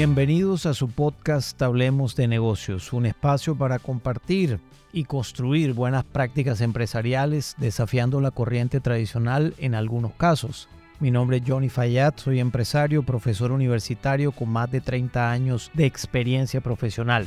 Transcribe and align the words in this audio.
Bienvenidos 0.00 0.64
a 0.64 0.72
su 0.72 0.88
podcast 0.88 1.60
Hablemos 1.60 2.16
de 2.16 2.26
negocios, 2.26 2.94
un 2.94 3.04
espacio 3.04 3.54
para 3.54 3.78
compartir 3.78 4.58
y 4.94 5.04
construir 5.04 5.74
buenas 5.74 6.04
prácticas 6.04 6.62
empresariales 6.62 7.54
desafiando 7.58 8.22
la 8.22 8.30
corriente 8.30 8.80
tradicional 8.80 9.52
en 9.58 9.74
algunos 9.74 10.12
casos. 10.14 10.70
Mi 11.00 11.10
nombre 11.10 11.36
es 11.36 11.42
Johnny 11.46 11.68
Fayad, 11.68 12.14
soy 12.16 12.40
empresario, 12.40 13.02
profesor 13.02 13.52
universitario 13.52 14.32
con 14.32 14.48
más 14.48 14.70
de 14.70 14.80
30 14.80 15.30
años 15.30 15.70
de 15.74 15.84
experiencia 15.84 16.62
profesional. 16.62 17.26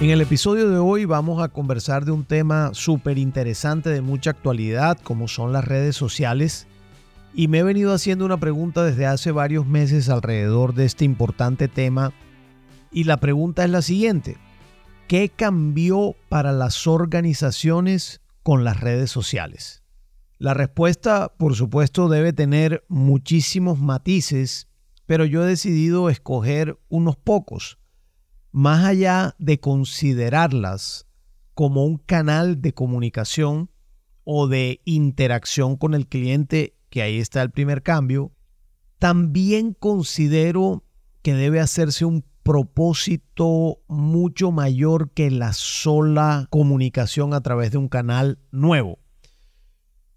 En 0.00 0.10
el 0.10 0.20
episodio 0.20 0.70
de 0.70 0.78
hoy 0.78 1.06
vamos 1.06 1.42
a 1.42 1.48
conversar 1.48 2.04
de 2.04 2.12
un 2.12 2.24
tema 2.24 2.70
súper 2.72 3.18
interesante 3.18 3.90
de 3.90 4.00
mucha 4.00 4.30
actualidad 4.30 4.96
como 5.02 5.26
son 5.26 5.52
las 5.52 5.64
redes 5.64 5.96
sociales 5.96 6.68
y 7.36 7.48
me 7.48 7.58
he 7.58 7.62
venido 7.62 7.92
haciendo 7.92 8.24
una 8.24 8.40
pregunta 8.40 8.82
desde 8.82 9.04
hace 9.04 9.30
varios 9.30 9.66
meses 9.66 10.08
alrededor 10.08 10.74
de 10.74 10.86
este 10.86 11.04
importante 11.04 11.68
tema 11.68 12.14
y 12.90 13.04
la 13.04 13.18
pregunta 13.18 13.62
es 13.62 13.70
la 13.70 13.82
siguiente. 13.82 14.38
¿Qué 15.06 15.28
cambió 15.28 16.16
para 16.30 16.52
las 16.52 16.86
organizaciones 16.86 18.22
con 18.42 18.64
las 18.64 18.80
redes 18.80 19.10
sociales? 19.10 19.82
La 20.38 20.54
respuesta, 20.54 21.34
por 21.36 21.54
supuesto, 21.54 22.08
debe 22.08 22.32
tener 22.32 22.86
muchísimos 22.88 23.78
matices, 23.78 24.68
pero 25.04 25.26
yo 25.26 25.44
he 25.44 25.46
decidido 25.46 26.08
escoger 26.08 26.78
unos 26.88 27.16
pocos 27.16 27.78
más 28.50 28.86
allá 28.86 29.36
de 29.38 29.60
considerarlas 29.60 31.06
como 31.52 31.84
un 31.84 31.98
canal 31.98 32.62
de 32.62 32.72
comunicación 32.72 33.70
o 34.24 34.48
de 34.48 34.80
interacción 34.86 35.76
con 35.76 35.92
el 35.92 36.06
cliente, 36.06 36.75
que 36.88 37.02
ahí 37.02 37.18
está 37.18 37.42
el 37.42 37.50
primer 37.50 37.82
cambio, 37.82 38.32
también 38.98 39.74
considero 39.74 40.84
que 41.22 41.34
debe 41.34 41.60
hacerse 41.60 42.04
un 42.04 42.24
propósito 42.42 43.80
mucho 43.88 44.52
mayor 44.52 45.10
que 45.10 45.30
la 45.30 45.52
sola 45.52 46.46
comunicación 46.50 47.34
a 47.34 47.40
través 47.40 47.72
de 47.72 47.78
un 47.78 47.88
canal 47.88 48.38
nuevo. 48.52 49.00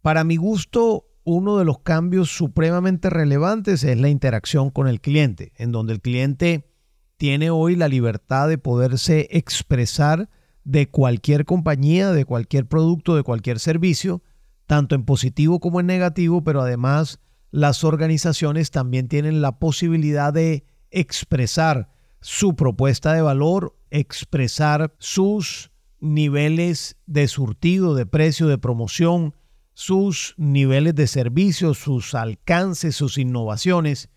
Para 0.02 0.24
mi 0.24 0.38
gusto, 0.38 1.08
uno 1.24 1.58
de 1.58 1.66
los 1.66 1.80
cambios 1.80 2.30
supremamente 2.30 3.10
relevantes 3.10 3.84
es 3.84 4.00
la 4.00 4.10
interacción 4.10 4.70
con 4.70 4.88
el 4.88 5.02
cliente, 5.02 5.52
en 5.58 5.72
donde 5.72 5.94
el 5.94 6.02
cliente 6.02 6.70
tiene 7.18 7.50
hoy 7.50 7.76
la 7.76 7.88
libertad 7.88 8.48
de 8.48 8.58
poderse 8.58 9.28
expresar 9.32 10.30
de 10.64 10.90
cualquier 10.90 11.46
compañía, 11.46 12.12
de 12.12 12.26
cualquier 12.26 12.68
producto, 12.68 13.16
de 13.16 13.24
cualquier 13.24 13.60
servicio, 13.60 14.22
tanto 14.70 14.94
en 14.94 15.04
positivo 15.04 15.60
como 15.60 15.80
en 15.80 15.88
negativo, 15.88 16.44
pero 16.44 16.62
además 16.62 17.20
las 17.50 17.84
organizaciones 17.84 18.70
también 18.70 19.08
tienen 19.08 19.42
la 19.42 19.58
posibilidad 19.58 20.32
de 20.32 20.64
expresar 20.92 21.90
su 22.22 22.56
propuesta 22.56 23.14
de 23.14 23.24
valor, 23.24 23.76
expresar 23.90 24.94
sus 25.00 25.72
niveles 26.00 26.98
de 27.08 27.28
surtido, 27.28 27.96
de 27.96 28.06
precio, 28.06 28.48
de 28.48 28.60
promoción, 28.60 29.34
sus 29.74 30.36
niveles 30.38 30.94
de 30.94 31.08
servicio, 31.08 31.74
sus 31.74 32.14
alcances, 32.14 32.96
sus 32.96 33.18
innovaciones 33.18 34.10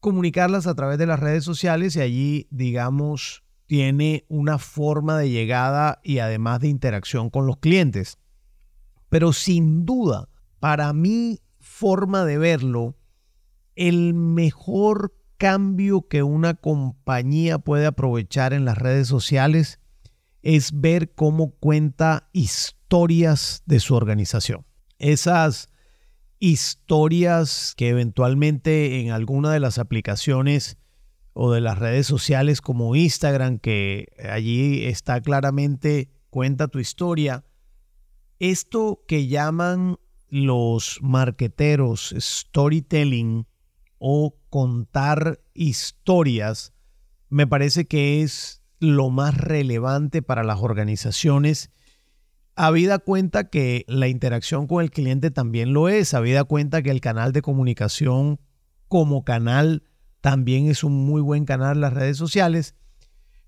comunicarlas 0.00 0.66
a 0.66 0.74
través 0.74 0.98
de 0.98 1.06
las 1.06 1.20
redes 1.20 1.44
sociales 1.44 1.96
y 1.96 2.00
allí, 2.00 2.46
digamos, 2.50 3.42
tiene 3.66 4.24
una 4.28 4.58
forma 4.58 5.18
de 5.18 5.30
llegada 5.30 6.00
y 6.02 6.18
además 6.18 6.60
de 6.60 6.68
interacción 6.68 7.30
con 7.30 7.46
los 7.46 7.58
clientes. 7.58 8.18
Pero 9.08 9.32
sin 9.32 9.84
duda, 9.84 10.28
para 10.60 10.92
mi 10.92 11.40
forma 11.58 12.24
de 12.24 12.38
verlo, 12.38 12.96
el 13.74 14.14
mejor 14.14 15.14
cambio 15.36 16.08
que 16.08 16.22
una 16.22 16.54
compañía 16.54 17.58
puede 17.58 17.86
aprovechar 17.86 18.52
en 18.52 18.64
las 18.64 18.76
redes 18.76 19.06
sociales 19.06 19.80
es 20.42 20.80
ver 20.80 21.14
cómo 21.14 21.50
cuenta 21.50 22.28
historias 22.32 23.62
de 23.66 23.80
su 23.80 23.94
organización. 23.94 24.66
Esas 24.98 25.68
historias 26.40 27.74
que 27.76 27.88
eventualmente 27.88 29.00
en 29.00 29.10
alguna 29.10 29.52
de 29.52 29.60
las 29.60 29.78
aplicaciones 29.78 30.78
o 31.32 31.52
de 31.52 31.60
las 31.60 31.78
redes 31.78 32.06
sociales 32.06 32.60
como 32.60 32.96
Instagram, 32.96 33.58
que 33.58 34.08
allí 34.28 34.84
está 34.84 35.20
claramente 35.20 36.10
cuenta 36.30 36.68
tu 36.68 36.78
historia, 36.80 37.44
esto 38.38 39.02
que 39.06 39.26
llaman 39.26 39.98
los 40.28 40.98
marqueteros 41.02 42.14
storytelling 42.18 43.46
o 43.98 44.36
contar 44.50 45.40
historias, 45.54 46.72
me 47.28 47.46
parece 47.46 47.86
que 47.86 48.22
es 48.22 48.62
lo 48.78 49.10
más 49.10 49.36
relevante 49.36 50.22
para 50.22 50.44
las 50.44 50.60
organizaciones 50.60 51.70
Habida 52.60 52.98
cuenta 52.98 53.50
que 53.50 53.84
la 53.86 54.08
interacción 54.08 54.66
con 54.66 54.82
el 54.82 54.90
cliente 54.90 55.30
también 55.30 55.72
lo 55.72 55.88
es, 55.88 56.12
habida 56.12 56.42
cuenta 56.42 56.82
que 56.82 56.90
el 56.90 57.00
canal 57.00 57.30
de 57.30 57.40
comunicación 57.40 58.40
como 58.88 59.22
canal 59.22 59.84
también 60.20 60.66
es 60.66 60.82
un 60.82 61.06
muy 61.06 61.20
buen 61.20 61.44
canal 61.44 61.80
las 61.80 61.92
redes 61.92 62.16
sociales, 62.16 62.74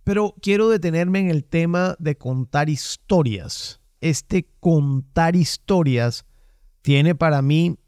pero 0.05 0.37
quiero 0.41 0.69
detenerme 0.69 1.19
en 1.19 1.29
el 1.29 1.45
tema 1.45 1.97
de 1.99 2.17
contar 2.19 2.71
historias. 2.71 3.80
Este 4.01 4.49
contar 4.61 5.37
historias 5.37 6.27
tiene 6.83 7.15
para 7.15 7.43
mí 7.43 7.79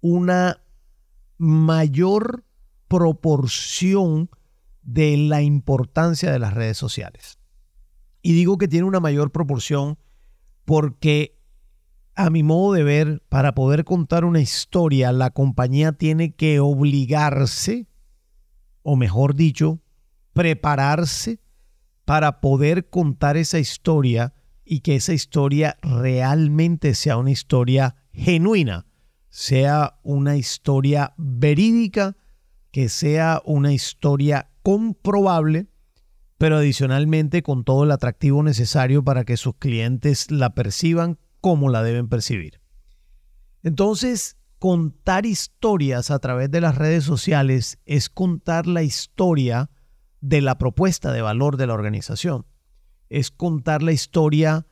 una 0.00 0.62
mayor 1.36 2.44
proporción 2.88 4.30
de 4.82 5.16
la 5.16 5.42
importancia 5.42 6.32
de 6.32 6.38
las 6.38 6.54
redes 6.54 6.78
sociales. 6.78 7.38
Y 8.22 8.32
digo 8.32 8.58
que 8.58 8.68
tiene 8.68 8.86
una 8.86 9.00
mayor 9.00 9.30
proporción 9.30 9.98
porque 10.64 11.40
a 12.14 12.28
mi 12.28 12.42
modo 12.42 12.74
de 12.74 12.82
ver, 12.82 13.22
para 13.28 13.54
poder 13.54 13.84
contar 13.84 14.24
una 14.24 14.40
historia, 14.40 15.10
la 15.12 15.30
compañía 15.30 15.92
tiene 15.92 16.34
que 16.34 16.60
obligarse, 16.60 17.88
o 18.82 18.94
mejor 18.96 19.34
dicho, 19.34 19.80
prepararse 20.34 21.40
para 22.04 22.40
poder 22.40 22.90
contar 22.90 23.36
esa 23.36 23.58
historia 23.58 24.34
y 24.70 24.80
que 24.82 24.94
esa 24.94 25.12
historia 25.12 25.76
realmente 25.82 26.94
sea 26.94 27.16
una 27.16 27.32
historia 27.32 27.96
genuina, 28.12 28.86
sea 29.28 29.98
una 30.04 30.36
historia 30.36 31.12
verídica, 31.16 32.16
que 32.70 32.88
sea 32.88 33.42
una 33.44 33.72
historia 33.72 34.48
comprobable 34.62 35.66
pero 36.38 36.56
adicionalmente 36.56 37.42
con 37.42 37.64
todo 37.64 37.84
el 37.84 37.90
atractivo 37.90 38.42
necesario 38.42 39.04
para 39.04 39.24
que 39.24 39.36
sus 39.36 39.56
clientes 39.56 40.30
la 40.30 40.54
perciban 40.54 41.18
como 41.42 41.68
la 41.68 41.82
deben 41.82 42.08
percibir. 42.08 42.62
Entonces, 43.62 44.38
contar 44.58 45.26
historias 45.26 46.10
a 46.10 46.18
través 46.18 46.50
de 46.50 46.62
las 46.62 46.78
redes 46.78 47.04
sociales 47.04 47.78
es 47.84 48.08
contar 48.08 48.66
la 48.66 48.82
historia 48.82 49.68
de 50.22 50.40
la 50.40 50.56
propuesta 50.56 51.12
de 51.12 51.20
valor 51.20 51.58
de 51.58 51.66
la 51.66 51.74
organización. 51.74 52.46
Es 53.10 53.30
contar 53.30 53.82
la 53.82 53.92
historia 53.92 54.66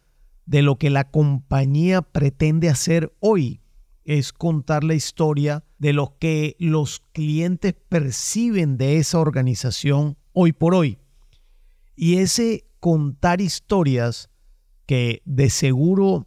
de 0.46 0.62
lo 0.62 0.78
que 0.78 0.88
la 0.88 1.10
compañía 1.10 2.00
pretende 2.00 2.70
hacer 2.70 3.14
hoy. 3.20 3.60
Es 4.04 4.32
contar 4.32 4.84
la 4.84 4.94
historia 4.94 5.64
de 5.78 5.92
lo 5.92 6.16
que 6.18 6.56
los 6.58 7.02
clientes 7.12 7.74
perciben 7.88 8.78
de 8.78 8.96
esa 8.96 9.18
organización 9.18 10.16
hoy 10.32 10.52
por 10.52 10.74
hoy. 10.74 10.98
Y 11.94 12.16
ese 12.18 12.64
contar 12.80 13.40
historias 13.40 14.30
que 14.86 15.20
de 15.26 15.50
seguro 15.50 16.26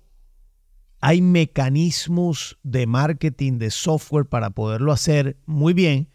hay 1.00 1.22
mecanismos 1.22 2.60
de 2.62 2.86
marketing, 2.86 3.57
de 3.57 3.72
software 3.72 4.28
para 4.28 4.52
poderlo 4.52 4.92
hacer 4.92 5.38
muy 5.48 5.74
bien. 5.74 6.10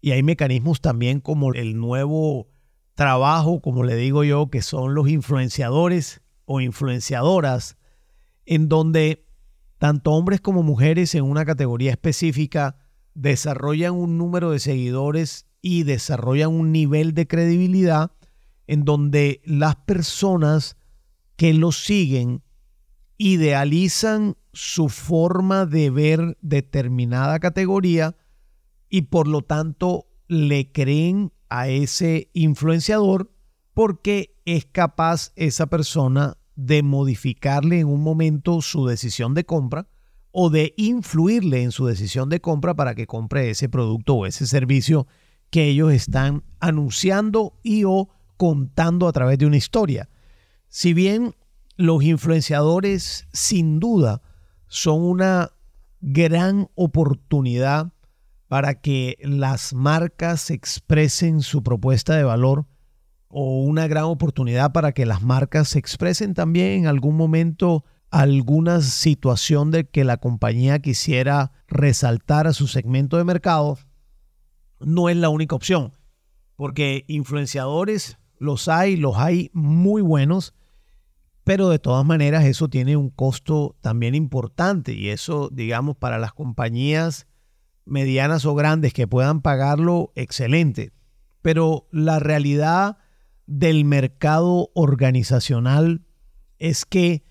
Y 0.00 0.12
hay 0.12 0.22
mecanismos 0.22 0.80
también 0.80 1.18
como 1.20 1.52
el 1.54 1.76
nuevo 1.76 2.46
trabajo, 2.98 3.60
como 3.60 3.84
le 3.84 3.94
digo 3.94 4.24
yo, 4.24 4.50
que 4.50 4.60
son 4.60 4.92
los 4.92 5.08
influenciadores 5.08 6.20
o 6.46 6.60
influenciadoras, 6.60 7.76
en 8.44 8.68
donde 8.68 9.24
tanto 9.78 10.10
hombres 10.10 10.40
como 10.40 10.64
mujeres 10.64 11.14
en 11.14 11.22
una 11.22 11.44
categoría 11.44 11.92
específica 11.92 12.76
desarrollan 13.14 13.94
un 13.94 14.18
número 14.18 14.50
de 14.50 14.58
seguidores 14.58 15.46
y 15.62 15.84
desarrollan 15.84 16.50
un 16.50 16.72
nivel 16.72 17.14
de 17.14 17.28
credibilidad 17.28 18.10
en 18.66 18.84
donde 18.84 19.42
las 19.44 19.76
personas 19.76 20.76
que 21.36 21.54
lo 21.54 21.70
siguen 21.70 22.42
idealizan 23.16 24.36
su 24.52 24.88
forma 24.88 25.66
de 25.66 25.90
ver 25.90 26.36
determinada 26.40 27.38
categoría 27.38 28.16
y 28.88 29.02
por 29.02 29.28
lo 29.28 29.42
tanto 29.42 30.08
le 30.26 30.72
creen 30.72 31.32
a 31.48 31.68
ese 31.68 32.30
influenciador 32.32 33.30
porque 33.74 34.34
es 34.44 34.66
capaz 34.66 35.32
esa 35.36 35.66
persona 35.66 36.36
de 36.56 36.82
modificarle 36.82 37.80
en 37.80 37.86
un 37.86 38.02
momento 38.02 38.60
su 38.60 38.86
decisión 38.86 39.34
de 39.34 39.44
compra 39.44 39.86
o 40.32 40.50
de 40.50 40.74
influirle 40.76 41.62
en 41.62 41.72
su 41.72 41.86
decisión 41.86 42.28
de 42.28 42.40
compra 42.40 42.74
para 42.74 42.94
que 42.94 43.06
compre 43.06 43.50
ese 43.50 43.68
producto 43.68 44.14
o 44.14 44.26
ese 44.26 44.46
servicio 44.46 45.06
que 45.50 45.68
ellos 45.68 45.92
están 45.92 46.44
anunciando 46.60 47.58
y 47.62 47.84
o 47.84 48.08
contando 48.36 49.08
a 49.08 49.12
través 49.12 49.38
de 49.38 49.46
una 49.46 49.56
historia. 49.56 50.08
Si 50.68 50.92
bien 50.92 51.34
los 51.76 52.02
influenciadores 52.02 53.26
sin 53.32 53.78
duda 53.78 54.20
son 54.66 55.02
una 55.02 55.52
gran 56.00 56.68
oportunidad 56.74 57.92
para 58.48 58.80
que 58.80 59.18
las 59.20 59.74
marcas 59.74 60.50
expresen 60.50 61.42
su 61.42 61.62
propuesta 61.62 62.16
de 62.16 62.24
valor 62.24 62.66
o 63.28 63.62
una 63.62 63.86
gran 63.86 64.04
oportunidad 64.04 64.72
para 64.72 64.92
que 64.92 65.04
las 65.04 65.22
marcas 65.22 65.76
expresen 65.76 66.32
también 66.32 66.80
en 66.80 66.86
algún 66.86 67.16
momento 67.16 67.84
alguna 68.10 68.80
situación 68.80 69.70
de 69.70 69.86
que 69.86 70.02
la 70.02 70.16
compañía 70.16 70.78
quisiera 70.78 71.52
resaltar 71.68 72.46
a 72.46 72.54
su 72.54 72.66
segmento 72.66 73.18
de 73.18 73.24
mercado, 73.24 73.78
no 74.80 75.10
es 75.10 75.16
la 75.16 75.28
única 75.28 75.54
opción, 75.54 75.92
porque 76.56 77.04
influenciadores 77.06 78.18
los 78.38 78.68
hay, 78.68 78.96
los 78.96 79.18
hay 79.18 79.50
muy 79.52 80.00
buenos, 80.00 80.54
pero 81.44 81.68
de 81.68 81.78
todas 81.78 82.04
maneras 82.06 82.46
eso 82.46 82.68
tiene 82.68 82.96
un 82.96 83.10
costo 83.10 83.76
también 83.82 84.14
importante 84.14 84.94
y 84.94 85.10
eso, 85.10 85.50
digamos, 85.52 85.96
para 85.96 86.18
las 86.18 86.32
compañías 86.32 87.26
medianas 87.88 88.44
o 88.44 88.54
grandes 88.54 88.92
que 88.92 89.08
puedan 89.08 89.42
pagarlo, 89.42 90.12
excelente. 90.14 90.92
Pero 91.42 91.88
la 91.90 92.18
realidad 92.18 92.98
del 93.46 93.84
mercado 93.84 94.70
organizacional 94.74 96.02
es 96.58 96.84
que 96.84 97.24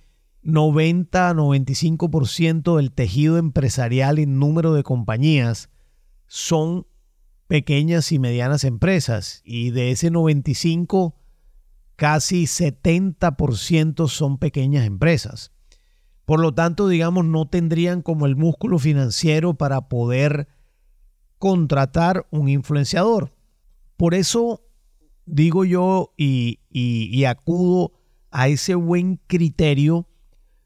90-95% 0.43 2.77
del 2.77 2.91
tejido 2.91 3.37
empresarial 3.37 4.19
en 4.19 4.39
número 4.39 4.73
de 4.73 4.83
compañías 4.83 5.69
son 6.25 6.87
pequeñas 7.47 8.11
y 8.11 8.19
medianas 8.19 8.63
empresas 8.63 9.41
y 9.45 9.71
de 9.71 9.91
ese 9.91 10.11
95 10.11 11.15
casi 11.95 12.43
70% 12.43 14.07
son 14.07 14.37
pequeñas 14.37 14.85
empresas. 14.85 15.51
Por 16.27 16.41
lo 16.41 16.53
tanto, 16.53 16.89
digamos, 16.89 17.23
no 17.23 17.47
tendrían 17.47 18.01
como 18.01 18.25
el 18.25 18.35
músculo 18.35 18.79
financiero 18.79 19.53
para 19.53 19.87
poder 19.87 20.49
contratar 21.37 22.27
un 22.31 22.49
influenciador. 22.49 23.31
Por 23.95 24.13
eso 24.13 24.61
digo 25.25 25.63
yo 25.63 26.13
y, 26.17 27.23
acudo 27.23 27.93
a 28.29 28.49
ese 28.49 28.75
buen 28.75 29.21
criterio 29.27 30.05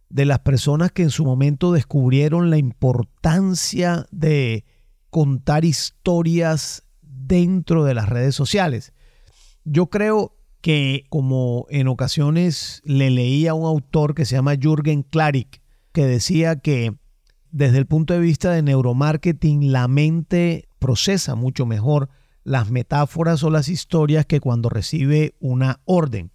de 0.09 0.25
las 0.25 0.39
personas 0.39 0.91
que 0.91 1.03
en 1.03 1.11
su 1.11 1.25
momento 1.25 1.71
descubrieron 1.71 2.49
la 2.49 2.57
importancia 2.57 4.07
de 4.09 4.65
contar 5.11 5.63
historias 5.63 6.87
dentro 7.03 7.83
de 7.83 7.93
las 7.93 8.09
redes 8.09 8.33
sociales. 8.33 8.93
Yo 9.63 9.91
creo 9.91 10.40
que 10.61 11.05
como 11.09 11.65
en 11.69 11.87
ocasiones 11.87 12.81
le 12.85 13.09
leía 13.09 13.51
a 13.51 13.55
un 13.55 13.65
autor 13.65 14.13
que 14.13 14.25
se 14.25 14.35
llama 14.35 14.55
Jürgen 14.55 15.03
Klarik, 15.03 15.61
que 15.91 16.05
decía 16.05 16.57
que 16.57 16.95
desde 17.51 17.79
el 17.79 17.85
punto 17.85 18.13
de 18.13 18.19
vista 18.19 18.51
de 18.51 18.61
neuromarketing 18.61 19.71
la 19.71 19.87
mente 19.87 20.69
procesa 20.79 21.35
mucho 21.35 21.65
mejor 21.65 22.09
las 22.43 22.71
metáforas 22.71 23.43
o 23.43 23.49
las 23.49 23.67
historias 23.67 24.25
que 24.25 24.39
cuando 24.39 24.69
recibe 24.69 25.35
una 25.39 25.81
orden. 25.85 26.31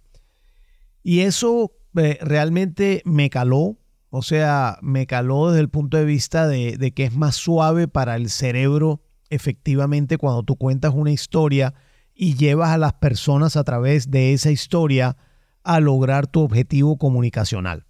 Y 1.03 1.21
eso 1.21 1.71
eh, 1.95 2.17
realmente 2.21 3.01
me 3.05 3.29
caló, 3.29 3.77
o 4.09 4.21
sea, 4.21 4.77
me 4.81 5.07
caló 5.07 5.49
desde 5.49 5.61
el 5.61 5.69
punto 5.69 5.97
de 5.97 6.05
vista 6.05 6.47
de, 6.47 6.77
de 6.77 6.91
que 6.91 7.05
es 7.05 7.15
más 7.15 7.35
suave 7.35 7.87
para 7.87 8.15
el 8.15 8.29
cerebro 8.29 9.01
efectivamente 9.29 10.17
cuando 10.17 10.43
tú 10.43 10.55
cuentas 10.55 10.93
una 10.95 11.11
historia 11.11 11.73
y 12.17 12.35
llevas 12.35 12.71
a 12.71 12.77
las 12.77 12.93
personas 12.93 13.55
a 13.55 13.63
través 13.63 14.09
de 14.09 14.33
esa 14.33 14.49
historia 14.49 15.17
a 15.63 15.79
lograr 15.79 16.25
tu 16.25 16.41
objetivo 16.41 16.97
comunicacional. 16.97 17.85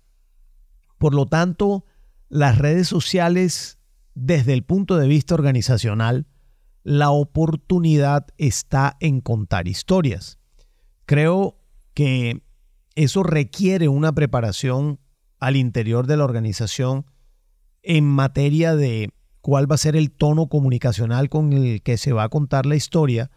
Por 0.98 1.16
lo 1.16 1.26
tanto, 1.28 1.86
las 2.28 2.58
redes 2.58 2.90
sociales, 2.90 3.80
desde 4.16 4.54
el 4.54 4.64
punto 4.64 4.98
de 4.98 5.08
vista 5.08 5.34
organizacional, 5.34 6.28
la 6.84 7.10
oportunidad 7.10 8.28
está 8.38 8.98
en 9.00 9.22
contar 9.22 9.68
historias. 9.68 10.40
Creo 11.06 11.60
que 11.94 12.44
eso 12.96 13.24
requiere 13.24 13.88
una 13.88 14.12
preparación 14.14 15.00
al 15.40 15.56
interior 15.56 16.06
de 16.06 16.18
la 16.18 16.26
organización 16.26 17.06
en 17.82 18.04
materia 18.06 18.76
de 18.76 19.10
cuál 19.40 19.72
va 19.72 19.76
a 19.76 19.80
ser 19.80 19.96
el 19.96 20.12
tono 20.12 20.48
comunicacional 20.48 21.30
con 21.30 21.54
el 21.54 21.82
que 21.82 21.98
se 21.98 22.12
va 22.12 22.24
a 22.24 22.30
contar 22.30 22.66
la 22.66 22.76
historia, 22.76 23.32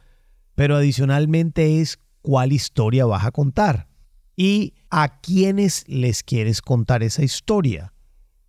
pero 0.61 0.77
adicionalmente 0.77 1.81
es 1.81 1.99
cuál 2.21 2.53
historia 2.53 3.07
vas 3.07 3.25
a 3.25 3.31
contar 3.31 3.89
y 4.37 4.75
a 4.91 5.23
quiénes 5.23 5.89
les 5.89 6.23
quieres 6.23 6.61
contar 6.61 7.03
esa 7.03 7.25
historia. 7.25 7.95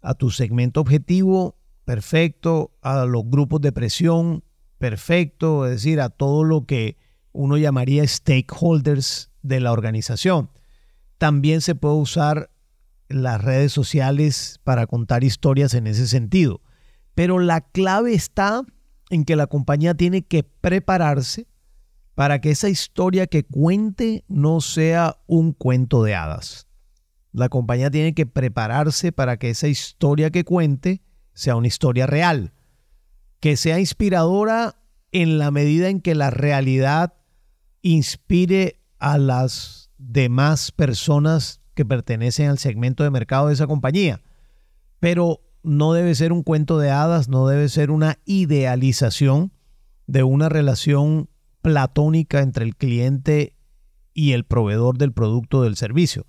A 0.01 0.13
tu 0.13 0.29
segmento 0.29 0.81
objetivo, 0.81 1.55
perfecto, 1.85 2.73
a 2.81 3.05
los 3.05 3.23
grupos 3.29 3.61
de 3.61 3.71
presión, 3.71 4.43
perfecto, 4.77 5.65
es 5.65 5.71
decir, 5.71 6.01
a 6.01 6.09
todo 6.09 6.43
lo 6.43 6.65
que 6.65 6.97
uno 7.31 7.55
llamaría 7.55 8.05
stakeholders 8.05 9.31
de 9.41 9.61
la 9.61 9.71
organización. 9.71 10.49
También 11.17 11.61
se 11.61 11.75
puede 11.75 11.95
usar 11.95 12.51
las 13.07 13.41
redes 13.41 13.71
sociales 13.71 14.59
para 14.65 14.85
contar 14.85 15.23
historias 15.23 15.73
en 15.75 15.87
ese 15.87 16.07
sentido. 16.07 16.59
Pero 17.15 17.39
la 17.39 17.61
clave 17.61 18.13
está 18.13 18.63
en 19.09 19.23
que 19.23 19.37
la 19.37 19.47
compañía 19.47 19.93
tiene 19.93 20.23
que 20.23 20.43
prepararse 20.43 21.47
para 22.15 22.41
que 22.41 22.51
esa 22.51 22.69
historia 22.69 23.27
que 23.27 23.43
cuente 23.43 24.23
no 24.27 24.61
sea 24.61 25.17
un 25.27 25.53
cuento 25.53 26.03
de 26.03 26.15
hadas. 26.15 26.67
La 27.31 27.49
compañía 27.49 27.89
tiene 27.89 28.13
que 28.13 28.25
prepararse 28.25 29.11
para 29.11 29.37
que 29.37 29.49
esa 29.49 29.67
historia 29.67 30.31
que 30.31 30.43
cuente 30.43 31.01
sea 31.33 31.55
una 31.55 31.67
historia 31.67 32.05
real, 32.05 32.53
que 33.39 33.55
sea 33.55 33.79
inspiradora 33.79 34.75
en 35.11 35.37
la 35.37 35.51
medida 35.51 35.89
en 35.89 36.01
que 36.01 36.15
la 36.15 36.29
realidad 36.29 37.13
inspire 37.81 38.81
a 38.99 39.17
las 39.17 39.89
demás 39.97 40.71
personas 40.71 41.61
que 41.73 41.85
pertenecen 41.85 42.49
al 42.49 42.59
segmento 42.59 43.03
de 43.03 43.11
mercado 43.11 43.47
de 43.47 43.53
esa 43.53 43.67
compañía. 43.67 44.21
Pero 44.99 45.41
no 45.63 45.93
debe 45.93 46.13
ser 46.15 46.33
un 46.33 46.43
cuento 46.43 46.77
de 46.77 46.91
hadas, 46.91 47.27
no 47.29 47.47
debe 47.47 47.69
ser 47.69 47.91
una 47.91 48.19
idealización 48.25 49.51
de 50.07 50.23
una 50.23 50.49
relación 50.49 51.29
platónica 51.61 52.41
entre 52.41 52.65
el 52.65 52.75
cliente 52.75 53.55
y 54.13 54.33
el 54.33 54.45
proveedor 54.45 54.97
del 54.97 55.13
producto 55.13 55.59
o 55.59 55.63
del 55.63 55.75
servicio. 55.75 56.25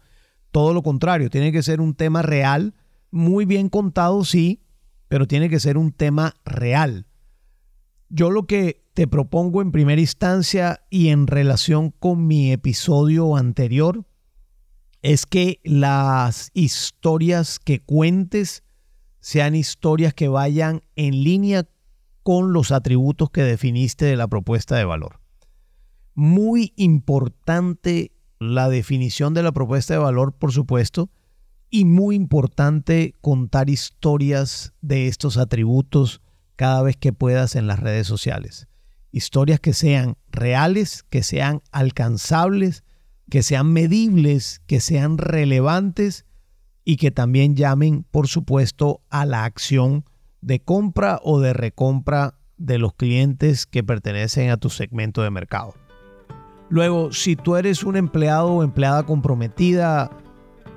Todo 0.51 0.75
lo 0.75 0.83
contrario, 0.83 1.31
tiene 1.31 1.53
que 1.53 1.63
ser 1.63 1.81
un 1.81 1.95
tema 1.95 2.23
real, 2.23 2.75
muy 3.11 3.45
bien 3.45 3.69
contado, 3.69 4.25
sí, 4.25 4.63
pero 5.09 5.27
tiene 5.27 5.49
que 5.49 5.61
ser 5.61 5.77
un 5.77 5.93
tema 5.93 6.35
real. 6.45 7.07
Yo 8.09 8.31
lo 8.31 8.47
que 8.47 8.85
te 8.95 9.09
propongo 9.09 9.63
en 9.63 9.73
primera 9.73 10.01
instancia 10.01 10.83
y 10.91 11.09
en 11.09 11.27
relación 11.27 11.91
con 11.91 12.27
mi 12.27 12.53
episodio 12.53 13.37
anterior 13.37 14.05
es 15.01 15.25
que 15.25 15.61
las 15.65 16.51
historias 16.53 17.59
que 17.59 17.81
cuentes 17.81 18.65
sean 19.21 19.55
historias 19.55 20.13
que 20.13 20.29
vayan 20.29 20.83
en 20.95 21.25
línea 21.25 21.67
con 22.23 22.53
los 22.53 22.71
atributos 22.71 23.31
que 23.31 23.43
definiste 23.43 24.05
de 24.05 24.17
la 24.17 24.29
propuesta 24.29 24.77
de 24.77 24.85
valor 24.85 25.22
muy 26.15 26.73
importante 26.77 28.13
la 28.39 28.69
definición 28.69 29.35
de 29.35 29.43
la 29.43 29.53
propuesta 29.53 29.95
de 29.95 30.01
valor, 30.01 30.33
por 30.33 30.53
supuesto, 30.53 31.11
y 31.71 31.85
muy 31.85 32.17
importante 32.17 33.15
contar 33.21 33.71
historias 33.71 34.75
de 34.83 35.09
estos 35.09 35.39
atributos 35.39 36.21
cada 36.57 36.83
vez 36.83 36.97
que 36.97 37.13
puedas 37.13 37.57
en 37.57 37.67
las 37.67 37.81
redes 37.81 38.07
sociales. 38.07 38.69
Historias 39.11 39.61
que 39.61 39.73
sean 39.73 40.17
reales, 40.31 41.05
que 41.09 41.23
sean 41.23 41.63
alcanzables, 41.71 42.85
que 43.31 43.43
sean 43.43 43.73
medibles, 43.73 44.61
que 44.67 44.81
sean 44.81 45.19
relevantes 45.19 46.27
y 46.85 46.97
que 46.97 47.11
también 47.11 47.57
llamen, 47.57 48.05
por 48.11 48.29
supuesto, 48.29 49.01
a 49.09 49.25
la 49.25 49.45
acción 49.45 50.05
de 50.41 50.61
compra 50.61 51.21
o 51.23 51.41
de 51.41 51.53
recompra 51.53 52.35
de 52.59 52.79
los 52.79 52.95
clientes 52.95 53.67
que 53.67 53.83
pertenecen 53.83 54.51
a 54.51 54.57
tu 54.57 54.69
segmento 54.69 55.23
de 55.23 55.31
mercado. 55.31 55.75
Luego, 56.73 57.13
si 57.13 57.37
tú 57.37 57.57
eres 57.57 57.85
un 57.85 57.97
empleado 57.97 58.47
o 58.47 58.63
empleada 58.63 59.03
comprometida, 59.03 60.11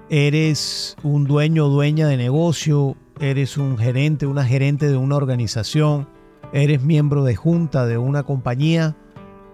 eres 0.10 0.98
un 1.04 1.24
dueño 1.24 1.68
o 1.68 1.70
dueña 1.70 2.10
de 2.10 2.18
negocio, 2.18 2.98
eres 3.22 3.58
un 3.58 3.78
gerente, 3.78 4.28
una 4.28 4.44
gerente 4.44 4.90
de 4.90 4.98
una 4.98 5.16
organización, 5.16 6.10
eres 6.52 6.84
miembro 6.84 7.24
de 7.24 7.38
junta 7.38 7.86
de 7.86 7.98
una 7.98 8.24
compañía, 8.24 8.98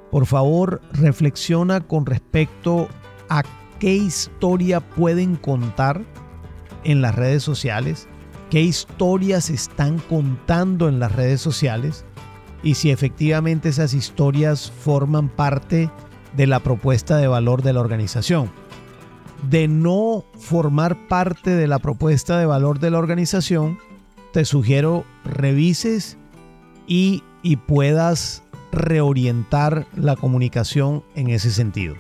por 0.09 0.25
favor 0.25 0.81
reflexiona 0.93 1.79
con 1.79 2.07
respecto 2.07 2.87
a 3.29 3.43
qué 3.77 3.93
historia 3.93 4.79
pueden 4.79 5.35
contar 5.35 6.01
en 6.83 7.03
las 7.03 7.13
redes 7.13 7.43
sociales 7.43 8.07
qué 8.49 8.61
historias 8.61 9.51
están 9.51 9.99
contando 10.09 10.89
en 10.89 10.99
las 10.99 11.11
redes 11.11 11.39
sociales 11.39 12.03
y 12.63 12.73
si 12.73 12.89
efectivamente 12.89 13.69
esas 13.69 13.93
historias 13.93 14.71
forman 14.71 15.29
parte 15.29 15.91
de 16.35 16.47
la 16.47 16.59
propuesta 16.59 17.17
de 17.17 17.27
valor 17.27 17.61
de 17.61 17.73
la 17.73 17.79
organización. 17.79 18.51
De 19.49 19.67
no 19.67 20.23
formar 20.39 21.07
parte 21.07 21.51
de 21.51 21.67
la 21.67 21.79
propuesta 21.79 22.37
de 22.37 22.45
valor 22.45 22.79
de 22.79 22.91
la 22.91 22.99
organización, 22.99 23.79
te 24.33 24.45
sugiero 24.45 25.03
revises 25.25 26.17
y, 26.87 27.23
y 27.41 27.55
puedas 27.57 28.43
reorientar 28.71 29.87
la 29.95 30.15
comunicación 30.15 31.03
en 31.15 31.29
ese 31.29 31.51
sentido. 31.51 31.95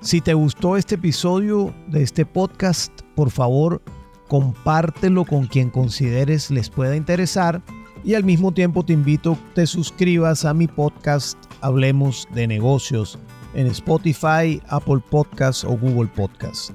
Si 0.00 0.20
te 0.20 0.34
gustó 0.34 0.76
este 0.76 0.96
episodio 0.96 1.72
de 1.86 2.02
este 2.02 2.26
podcast, 2.26 2.92
por 3.14 3.30
favor, 3.30 3.80
compártelo 4.28 5.24
con 5.24 5.46
quien 5.46 5.70
consideres 5.70 6.50
les 6.50 6.70
pueda 6.70 6.96
interesar 6.96 7.62
y 8.04 8.14
al 8.14 8.24
mismo 8.24 8.52
tiempo 8.52 8.84
te 8.84 8.92
invito 8.92 9.38
te 9.54 9.66
suscribas 9.66 10.44
a 10.44 10.54
mi 10.54 10.66
podcast 10.66 11.38
Hablemos 11.62 12.28
de 12.34 12.46
negocios 12.46 13.18
en 13.54 13.66
Spotify, 13.68 14.60
Apple 14.68 15.00
Podcasts 15.10 15.64
o 15.64 15.76
Google 15.76 16.08
Podcasts. 16.08 16.72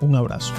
Un 0.00 0.16
abrazo. 0.16 0.52